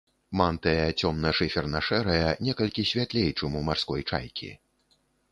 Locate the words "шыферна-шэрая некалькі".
1.39-2.85